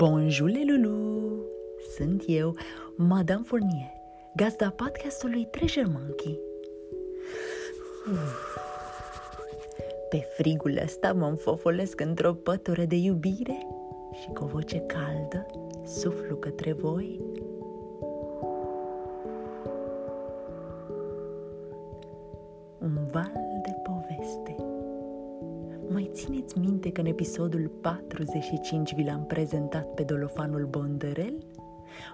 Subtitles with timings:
[0.00, 1.44] Bonjour, Lulu!
[1.96, 2.56] Sunt eu,
[2.96, 3.92] Madame Fournier,
[4.36, 6.38] gazda podcastului Treasure Monkey.
[10.08, 13.66] Pe frigul ăsta mă înfofolesc într-o pătură de iubire
[14.20, 15.46] și cu o voce caldă
[15.84, 17.20] suflu către voi
[22.78, 23.48] un val de poveste.
[23.48, 23.49] Mai
[26.12, 31.34] țineți minte că în episodul 45 vi l-am prezentat pe dolofanul Bondărel?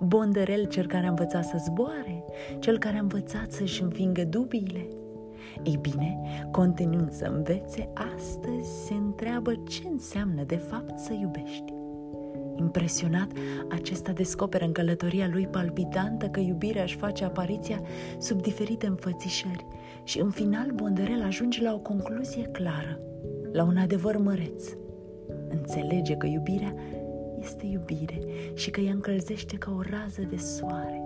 [0.00, 2.24] Bondărel, cel care a învățat să zboare,
[2.58, 4.88] cel care a învățat să-și învingă dubiile.
[5.64, 11.72] Ei bine, continuând să învețe, astăzi se întreabă ce înseamnă de fapt să iubești.
[12.56, 13.30] Impresionat,
[13.70, 17.80] acesta descoperă în călătoria lui palpitantă că iubirea își face apariția
[18.18, 19.66] sub diferite înfățișări
[20.04, 22.98] și în final Bondărel ajunge la o concluzie clară,
[23.52, 24.64] la un adevăr măreț.
[25.48, 26.74] Înțelege că iubirea
[27.40, 28.18] este iubire
[28.54, 31.02] și că ea încălzește ca o rază de soare.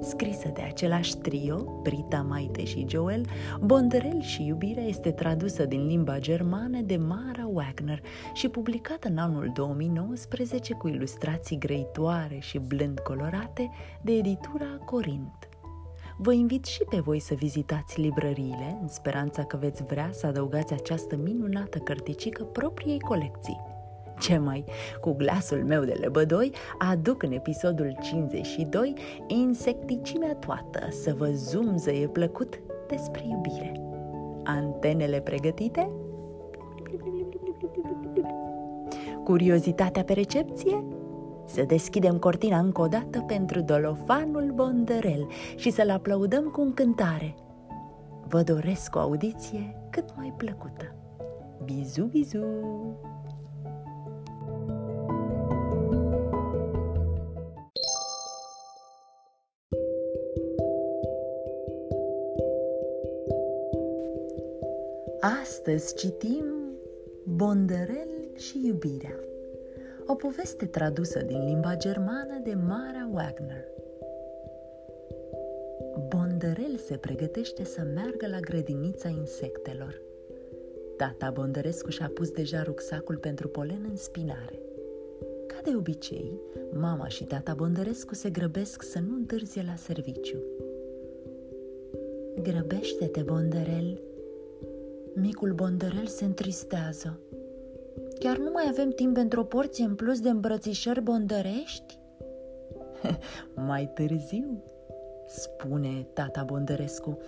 [0.00, 3.24] Scrisă de același trio, Brita, Maite și Joel,
[3.60, 8.02] Bondărel și iubirea este tradusă din limba germană de Mara Wagner
[8.34, 13.70] și publicată în anul 2019 cu ilustrații grăitoare și blând colorate
[14.02, 15.47] de editura Corint.
[16.20, 20.72] Vă invit și pe voi să vizitați librăriile în speranța că veți vrea să adăugați
[20.72, 23.60] această minunată cărticică propriei colecții.
[24.18, 24.64] Ce mai,
[25.00, 28.94] cu glasul meu de lebădoi, aduc în episodul 52
[29.26, 33.72] insecticimea toată să vă zumzăie plăcut despre iubire.
[34.44, 35.90] Antenele pregătite?
[39.24, 40.84] Curiozitatea pe recepție?
[41.48, 47.34] Să deschidem cortina încă o dată pentru dolofanul Bondărel și să-l aplaudăm cu încântare.
[48.28, 50.94] Vă doresc o audiție cât mai plăcută.
[51.64, 52.44] Bizu, bizu!
[65.42, 66.44] Astăzi citim
[67.24, 69.14] Bondărel și iubirea,
[70.10, 73.64] o poveste tradusă din limba germană de Mara Wagner.
[76.08, 80.00] Bondărel se pregătește să meargă la grădinița insectelor.
[80.96, 84.58] Tata Bondărescu și-a pus deja rucsacul pentru polen în spinare.
[85.46, 86.40] Ca de obicei,
[86.72, 90.42] mama și tata Bondărescu se grăbesc să nu întârzie la serviciu.
[92.42, 94.00] Grăbește-te, Bondărel,
[95.14, 97.20] Micul bondărel se întristează.
[98.18, 101.98] Chiar nu mai avem timp pentru o porție în plus de îmbrățișări bondărești?
[103.68, 104.62] mai târziu,
[105.26, 107.18] spune tata Bondărescu.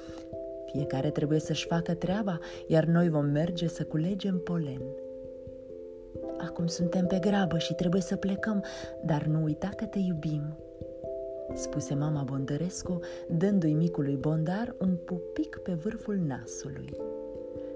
[0.72, 4.82] Fiecare trebuie să-și facă treaba, iar noi vom merge să culegem polen.
[6.38, 8.64] Acum suntem pe grabă și trebuie să plecăm,
[9.04, 10.56] dar nu uita că te iubim,
[11.54, 16.96] spuse mama Bondărescu, dându-i micului bondar un pupic pe vârful nasului.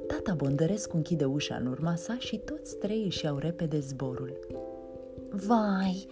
[0.06, 4.38] Tata Bondărescu închide ușa în urma sa și toți trei își iau repede zborul.
[5.30, 6.06] Vai,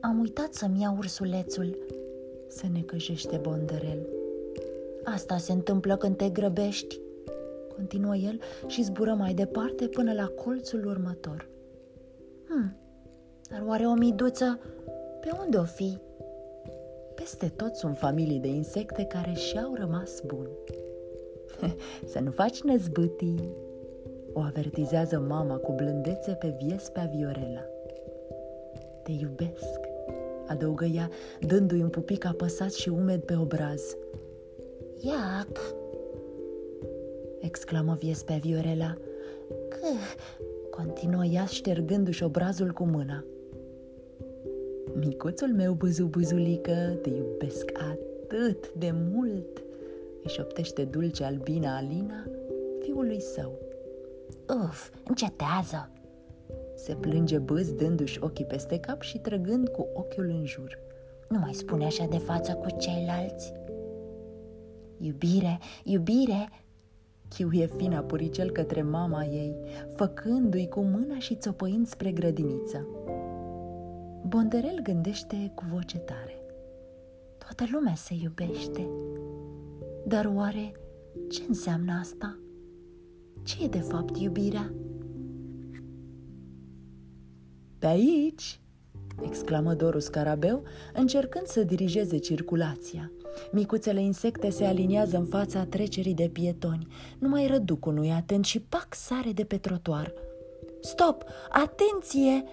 [0.00, 1.78] am uitat să-mi iau ursulețul,
[2.48, 4.06] se necăjește Bondărel.
[5.04, 7.00] Asta se întâmplă când te grăbești,
[7.74, 11.48] continuă el și zbură mai departe până la colțul următor.
[12.48, 12.76] Hmm,
[13.50, 14.58] dar oare o miduță
[15.20, 15.98] pe unde o fi?
[17.14, 20.50] Peste tot sunt familii de insecte care și-au rămas buni.
[22.12, 23.52] Să nu faci năzbâtii,
[24.32, 27.64] o avertizează mama cu blândețe pe viespea Viorela.
[29.02, 29.80] Te iubesc,
[30.46, 31.08] adăugă ea,
[31.40, 33.96] dându-i un pupic apăsat și umed pe obraz.
[34.98, 35.74] Iac!
[37.40, 38.92] exclamă viespea Viorela.
[39.68, 39.86] Că,
[40.70, 43.24] continuă ea ștergându-și obrazul cu mâna.
[44.94, 49.62] Micuțul meu buzu-buzulică, te iubesc atât de mult,
[50.24, 52.26] își șoptește dulce albina Alina
[52.80, 53.52] fiului său.
[54.64, 55.90] Uf, încetează!
[56.74, 60.78] Se plânge bâz dându-și ochii peste cap și trăgând cu ochiul în jur.
[61.28, 63.52] Nu mai spune așa de față cu ceilalți.
[64.98, 66.48] Iubire, iubire,
[67.28, 69.56] chiuie fina puricel către mama ei,
[69.94, 72.86] făcându-i cu mâna și țopăind spre grădiniță.
[74.26, 76.42] Bonderel gândește cu voce tare.
[77.38, 78.88] Toată lumea se iubește.
[80.06, 80.72] Dar oare
[81.28, 82.38] ce înseamnă asta?
[83.42, 84.72] Ce e de fapt iubirea?
[87.78, 88.60] Pe aici,
[89.22, 90.62] exclamă Dorus Carabeu,
[90.94, 93.12] încercând să dirigeze circulația.
[93.52, 96.86] Micuțele insecte se aliniază în fața trecerii de pietoni.
[97.18, 100.12] Numai răducul nu-i atent și pac sare de pe trotuar.
[100.80, 101.24] Stop!
[101.48, 102.44] Atenție!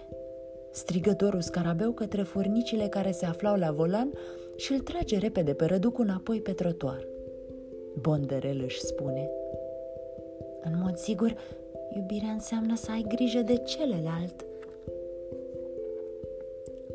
[0.72, 4.12] strigă Doru Scarabeu către furnicile care se aflau la volan
[4.56, 7.08] și îl trage repede pe răduc înapoi pe trotuar.
[8.02, 9.30] Bonderel își spune
[10.64, 11.36] În mod sigur,
[11.96, 14.46] iubirea înseamnă să ai grijă de celălalt.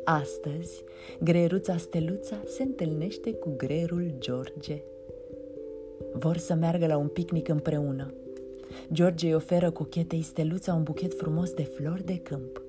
[0.03, 0.83] Astăzi,
[1.23, 4.81] greieruța Steluța se întâlnește cu greierul George.
[6.13, 8.13] Vor să meargă la un picnic împreună.
[8.91, 12.61] George îi oferă cochetei Steluța un buchet frumos de flori de câmp.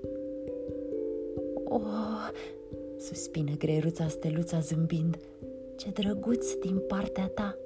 [1.64, 2.30] Oh,
[2.98, 5.16] suspină greieruța Steluța zâmbind,
[5.76, 7.58] ce drăguț din partea ta!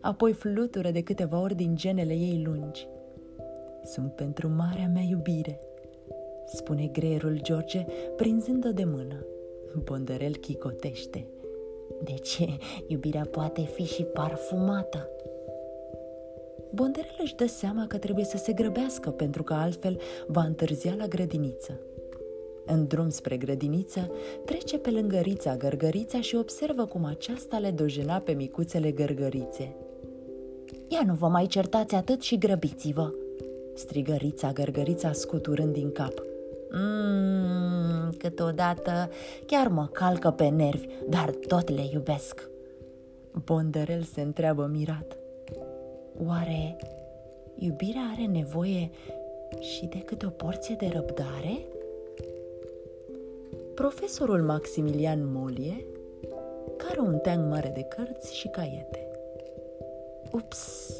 [0.00, 2.88] Apoi flutură de câteva ori din genele ei lungi.
[3.84, 5.60] Sunt pentru marea mea iubire,
[6.46, 9.26] spune greierul George, prinzând-o de mână.
[9.84, 11.28] Bonderel chicotește.
[12.04, 12.46] De ce?
[12.86, 15.08] Iubirea poate fi și parfumată.
[16.70, 21.06] Bonderel își dă seama că trebuie să se grăbească pentru că altfel va întârzia la
[21.06, 21.80] grădiniță.
[22.66, 24.10] În drum spre grădiniță,
[24.44, 29.76] trece pe lângă Rița Gărgărița și observă cum aceasta le dojena pe micuțele gărgărițe.
[30.88, 33.10] Ia nu vă mai certați atât și grăbiți-vă!"
[33.74, 36.22] strigă Rița Gărgărița scuturând din cap.
[36.70, 39.10] Mmm, câteodată
[39.46, 42.48] chiar mă calcă pe nervi, dar tot le iubesc.
[43.44, 45.16] Bonderel se întreabă mirat.
[46.26, 46.76] Oare
[47.54, 48.90] iubirea are nevoie
[49.60, 51.66] și de câte o porție de răbdare?
[53.74, 55.86] Profesorul Maximilian Molie
[56.76, 59.05] care un teanc mare de cărți și caiete.
[60.32, 60.90] Ups!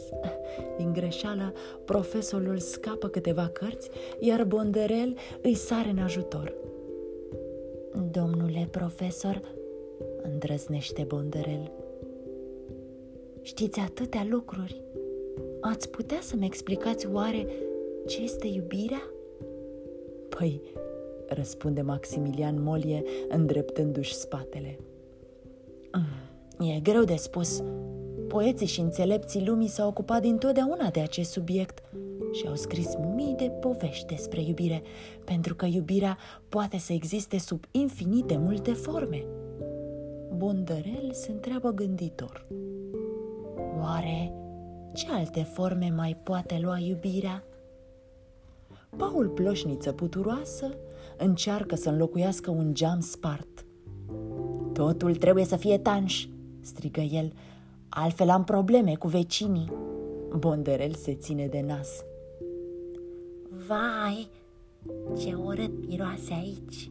[0.76, 1.52] Din greșeală,
[1.84, 6.54] profesorul scapă câteva cărți, iar Bonderel îi sare în ajutor.
[8.10, 9.40] Domnule profesor,
[10.22, 11.72] îndrăznește Bonderel,
[13.42, 14.82] știți atâtea lucruri.
[15.60, 17.46] Ați putea să-mi explicați oare
[18.06, 19.02] ce este iubirea?
[20.28, 20.60] Păi,
[21.28, 24.78] răspunde Maximilian Molie, îndreptându-și spatele.
[25.92, 27.62] Mm, e greu de spus.
[28.36, 31.82] Poeții și înțelepții lumii s-au ocupat dintotdeauna de acest subiect
[32.32, 34.82] și au scris mii de povești despre iubire,
[35.24, 36.18] pentru că iubirea
[36.48, 39.24] poate să existe sub infinite multe forme.
[40.36, 42.46] Bondărel se întreabă gânditor.
[43.80, 44.32] Oare
[44.94, 47.44] ce alte forme mai poate lua iubirea?
[48.96, 50.74] Paul Ploșniță puturoasă
[51.16, 53.66] încearcă să înlocuiască un geam spart.
[54.72, 56.26] Totul trebuie să fie tanș,
[56.60, 57.32] strigă el,
[57.98, 59.72] altfel am probleme cu vecinii.
[60.38, 62.04] Bonderel se ține de nas.
[63.66, 64.28] Vai,
[65.18, 66.90] ce urât miroase aici!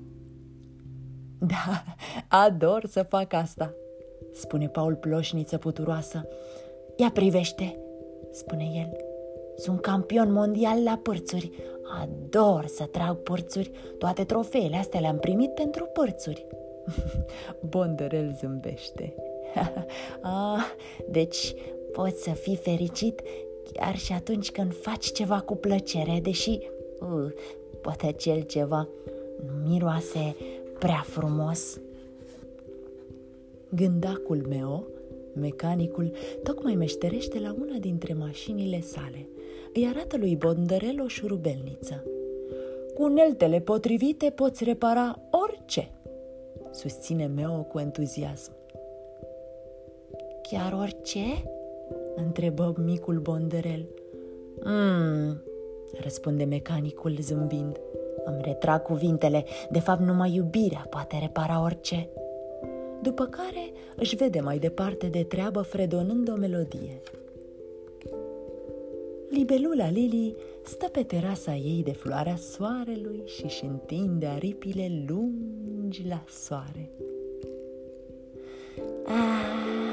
[1.40, 1.84] Da,
[2.46, 3.74] ador să fac asta,
[4.34, 6.28] spune Paul Ploșniță puturoasă.
[6.96, 7.80] Ia privește,
[8.32, 8.98] spune el.
[9.58, 11.52] Sunt campion mondial la părțuri.
[12.02, 13.72] Ador să trag părțuri.
[13.98, 16.46] Toate trofeele astea le-am primit pentru părțuri.
[17.70, 19.16] Bonderel zâmbește.
[20.22, 20.66] ah,
[21.10, 21.54] deci
[21.92, 23.22] poți să fii fericit
[23.72, 26.60] chiar și atunci când faci ceva cu plăcere, deși
[27.00, 27.32] uh,
[27.82, 28.88] poate acel ceva
[29.46, 30.36] nu miroase
[30.80, 31.80] prea frumos.
[33.70, 34.88] Gândacul meu,
[35.34, 36.12] mecanicul,
[36.44, 39.28] tocmai meșterește la una dintre mașinile sale.
[39.74, 42.04] Îi arată lui Bonderel o șurubelniță.
[42.94, 45.92] Cu uneltele potrivite poți repara orice,
[46.72, 48.52] susține Meo cu entuziasm.
[50.50, 51.44] Chiar orice?
[52.16, 53.86] întrebă micul Bonderel.
[54.64, 55.42] Mmm,
[56.02, 57.80] răspunde mecanicul zâmbind.
[58.26, 62.10] Îmi retrag cuvintele, de fapt numai iubirea poate repara orice.
[63.02, 67.02] După care își vede mai departe de treabă fredonând o melodie.
[69.30, 76.24] Libelula Lili stă pe terasa ei de floarea soarelui și își întinde aripile lungi la
[76.28, 76.90] soare.
[79.06, 79.85] Ah,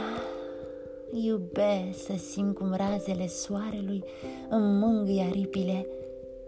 [1.12, 4.04] iubesc să simt cum razele soarelui
[4.48, 5.86] îmi mângâie aripile,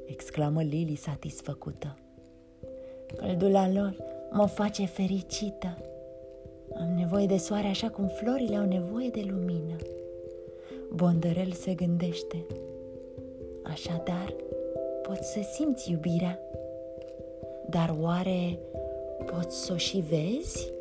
[0.06, 1.98] exclamă Lili satisfăcută.
[3.16, 3.96] Căldula lor
[4.30, 5.78] mă face fericită.
[6.74, 9.76] Am nevoie de soare așa cum florile au nevoie de lumină.
[10.94, 12.46] Bondărel se gândește.
[13.62, 14.34] Așadar,
[15.02, 16.38] poți să simți iubirea.
[17.68, 18.58] Dar oare
[19.26, 20.73] poți să o și vezi?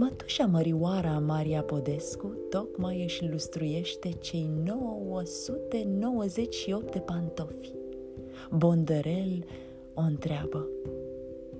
[0.00, 7.72] Mătușa Mărioara Maria Podescu tocmai își lustruiește cei 998 de pantofi.
[8.50, 9.44] Bondărel
[9.94, 10.68] o întreabă.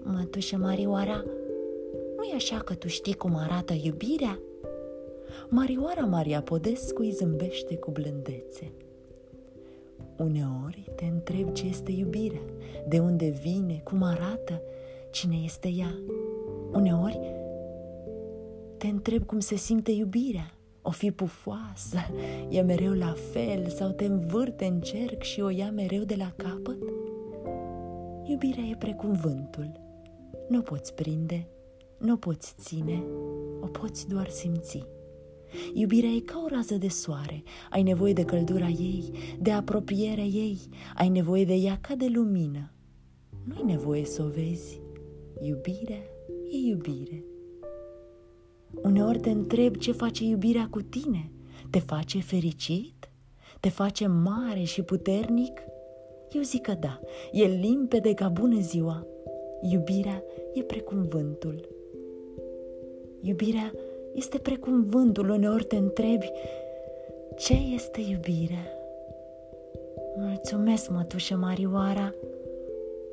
[0.02, 1.25] Mătușa Marioara,
[2.16, 4.38] nu e așa că tu știi cum arată iubirea?
[5.49, 8.73] Marioara Maria Podescu îi zâmbește cu blândețe.
[10.18, 12.42] Uneori te întreb ce este iubirea,
[12.88, 14.62] de unde vine, cum arată,
[15.11, 15.99] cine este ea.
[16.73, 17.39] Uneori
[18.80, 21.99] te întreb cum se simte iubirea, o fi pufoasă,
[22.49, 26.32] e mereu la fel sau te învârte în cerc și o ia mereu de la
[26.37, 26.78] capăt?
[28.25, 29.80] Iubirea e precum vântul.
[30.49, 31.49] Nu o poți prinde,
[31.99, 33.04] nu o poți ține,
[33.60, 34.87] o poți doar simți.
[35.75, 39.10] Iubirea e ca o rază de soare, ai nevoie de căldura ei,
[39.40, 40.58] de apropierea ei,
[40.94, 42.72] ai nevoie de ea ca de lumină.
[43.44, 44.80] Nu-i nevoie să o vezi.
[45.40, 46.02] Iubirea
[46.50, 47.25] e iubire.
[48.83, 51.31] Uneori te întreb ce face iubirea cu tine.
[51.71, 53.11] Te face fericit?
[53.61, 55.61] Te face mare și puternic?
[56.33, 57.00] Eu zic că da,
[57.33, 59.07] e limpede ca bună ziua.
[59.71, 60.23] Iubirea
[60.55, 61.69] e precum vântul.
[63.21, 63.73] Iubirea
[64.15, 66.31] este precum vântul, uneori te întrebi
[67.37, 68.79] ce este iubirea.
[70.17, 72.15] Mulțumesc, mătușă Marioara,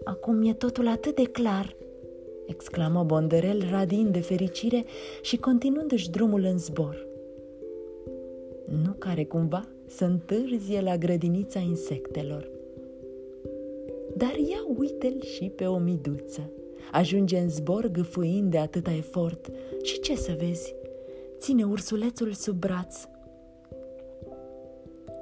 [0.04, 1.76] acum e totul atât de clar,
[2.48, 4.86] exclamă Bonderel radind de fericire
[5.22, 7.08] și continuându-și drumul în zbor.
[8.84, 12.50] Nu care cumva să întârzie la grădinița insectelor.
[14.16, 16.50] Dar ia uite-l și pe o miduță.
[16.92, 19.50] Ajunge în zbor gâfâind de atâta efort.
[19.82, 20.76] Și ce să vezi?
[21.40, 22.96] Ține ursulețul sub braț.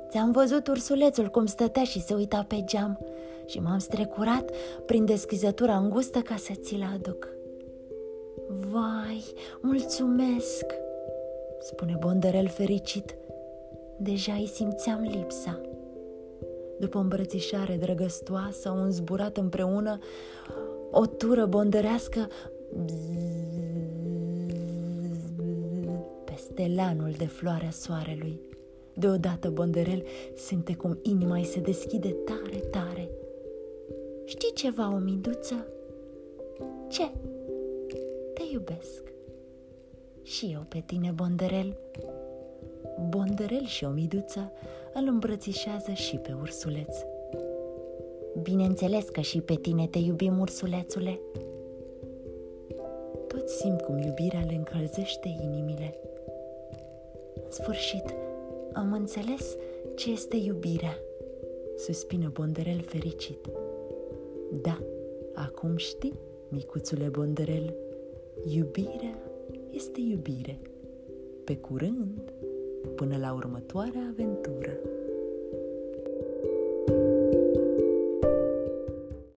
[0.10, 3.00] Ți-am văzut ursulețul cum stătea și se uita pe geam
[3.46, 4.52] și m-am strecurat
[4.86, 7.28] prin deschizătura îngustă ca să ți-l aduc.
[8.48, 9.24] Vai,
[9.62, 10.66] mulțumesc,
[11.60, 13.16] spune Bonderel fericit.
[13.98, 15.62] Deja îi simțeam lipsa.
[16.80, 20.00] După o îmbrățișare drăgăstoasă, un zburat împreună,
[20.92, 22.28] o tură bondărească
[26.24, 28.40] peste lanul de floarea soarelui.
[28.94, 30.04] Deodată Bonderel
[30.36, 33.10] simte cum inima îi se deschide tare, tare.
[34.26, 35.68] Știi ceva, o miduță?
[36.88, 37.12] Ce?
[38.34, 39.04] Te iubesc.
[40.22, 41.78] Și eu pe tine, Bonderel.
[43.10, 44.52] Bonderel și o miduță
[44.94, 46.98] îl îmbrățișează și pe ursuleț.
[48.42, 51.20] Bineînțeles că și pe tine te iubim, ursulețule.
[53.28, 55.98] Toți simt cum iubirea le încălzește inimile.
[57.44, 58.14] În sfârșit,
[58.74, 59.56] am înțeles
[59.96, 60.98] ce este iubirea,
[61.78, 63.50] suspină Bonderel fericit.
[64.62, 64.80] Da,
[65.34, 66.20] acum știi,
[66.50, 67.76] micuțule Bonderel,
[68.46, 69.18] iubirea
[69.72, 70.60] este iubire.
[71.44, 72.34] Pe curând,
[72.96, 74.80] până la următoarea aventură.